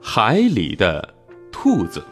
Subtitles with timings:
[0.00, 1.14] 海里的
[1.50, 2.04] 兔子。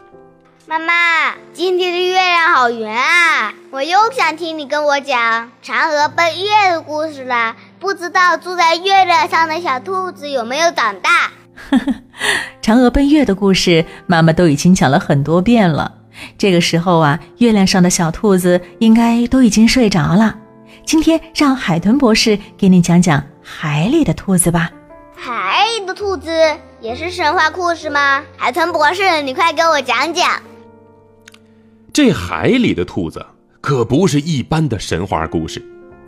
[0.67, 3.53] 妈妈，今天的月亮好圆啊！
[3.71, 7.55] 我又想听你跟我讲嫦娥奔月的故事了。
[7.79, 11.31] 不知道住在月亮上的小兔子有没有长大？
[12.61, 15.93] 嫦娥奔月的故事，妈妈都已经讲了很多遍了。
[16.37, 20.37] 这个时候啊，月亮上的小兔子应该都已经睡着了。
[20.85, 24.69] 今天让海豚博士给你讲讲海里的兔子吧。
[25.19, 26.29] 海里的兔子
[26.79, 28.23] 也是神话故事吗？
[28.37, 30.39] 海豚博士，你快给我讲讲。
[31.91, 33.25] 这海里的兔子
[33.59, 35.59] 可不是一般的神话故事，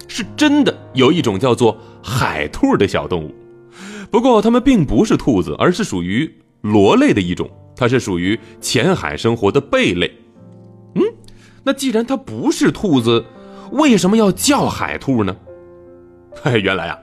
[0.08, 3.34] 是真的有一种叫做海兔的小动物。
[4.12, 10.16] 不过它们并不是兔子，而是属于螺类的一种，它是属于浅海生活的贝类。
[10.94, 11.02] 嗯，
[11.63, 13.26] 那既然它不是兔子，
[13.71, 15.35] 为什么要叫海兔呢？
[16.44, 16.99] 嘿，原来啊，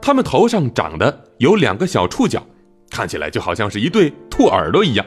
[0.00, 2.40] 它们头上长的有两个小触角，
[2.88, 5.04] 看起来就好像是一对兔耳朵一样，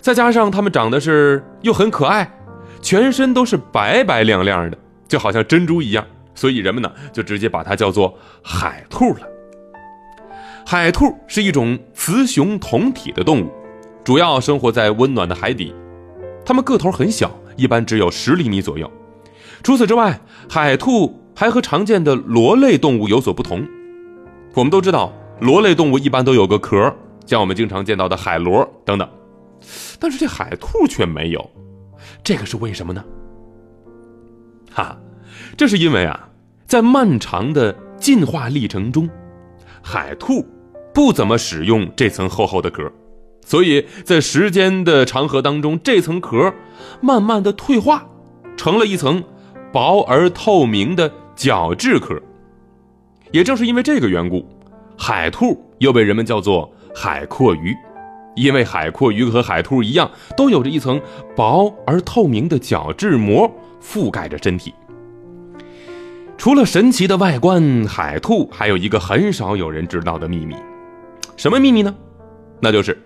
[0.00, 2.32] 再加上它们长得是又很可爱。
[2.80, 6.02] 全身都是白白亮亮的，就好像珍珠一样，
[6.34, 9.20] 所以人们呢就直接把它叫做海兔了。
[10.64, 13.52] 海兔是一种雌雄同体的动物，
[14.02, 15.74] 主要生活在温暖的海底。
[16.42, 18.90] 它们个头很小，一般只有十厘米左右。
[19.62, 23.66] 除此之外，海兔还和常见的螺类动物有所不同。
[24.54, 26.94] 我们都知道，螺类动物一般都有个壳，
[27.26, 29.08] 像我们经常见到的海螺等等，
[30.00, 31.50] 但是这海兔却没有。
[32.22, 33.04] 这个是为什么呢？
[34.72, 34.96] 哈，
[35.56, 36.28] 这是因为啊，
[36.66, 39.08] 在漫长的进化历程中，
[39.82, 40.46] 海兔
[40.94, 42.90] 不怎么使用这层厚厚的壳，
[43.44, 46.52] 所以在时间的长河当中，这层壳
[47.00, 48.06] 慢慢的退化，
[48.56, 49.22] 成了一层
[49.72, 52.18] 薄而透明的角质壳。
[53.32, 54.46] 也正是因为这个缘故，
[54.96, 57.74] 海兔又被人们叫做海阔鱼。
[58.34, 61.00] 因为海阔鱼和海兔一样，都有着一层
[61.34, 63.50] 薄而透明的角质膜
[63.82, 64.74] 覆盖着身体。
[66.36, 70.54] 除了神奇的外观，海兔还有一个很少有人知道的秘密，
[71.34, 71.94] 什么秘密呢？
[72.60, 73.02] 那就是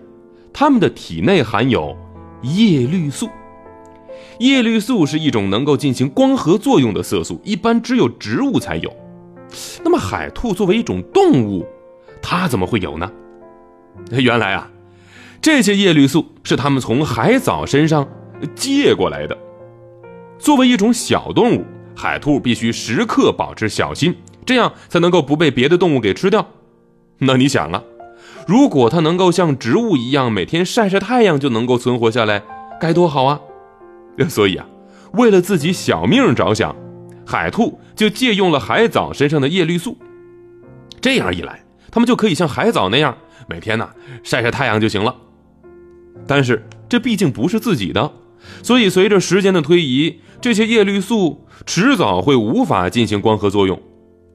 [0.51, 1.95] 它们的体内含有
[2.41, 3.29] 叶绿素。
[4.39, 8.93] 叶绿素是一种能够进行光合作用的色素，一般只有植物才有。
[9.81, 11.65] 那么海兔作为一种动物，
[12.21, 13.11] 它怎么会有呢？
[14.11, 14.69] 原来啊。
[15.41, 18.07] 这些叶绿素是它们从海藻身上
[18.55, 19.35] 借过来的。
[20.37, 21.65] 作为一种小动物，
[21.95, 24.15] 海兔必须时刻保持小心，
[24.45, 26.47] 这样才能够不被别的动物给吃掉。
[27.17, 27.83] 那你想啊，
[28.47, 32.43] 如果它能够像植物一样每天晒晒太阳就能够存活下来，
[32.79, 33.39] 该多好啊！
[34.29, 34.67] 所以啊，
[35.13, 36.75] 为了自己小命着想，
[37.25, 39.97] 海兔就借用了海藻身上的叶绿素。
[40.99, 43.89] 这样一来，他们就可以像海藻那样每天呐
[44.23, 45.15] 晒晒太阳就行了。
[46.25, 48.11] 但是这毕竟不是自己的，
[48.63, 53.81] 所以随着时间的推移，这些叶绿素迟早会无法进行光合作用，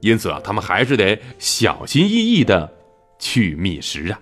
[0.01, 2.71] 因此啊，他们还是得小心翼翼的
[3.19, 4.19] 去觅食啊。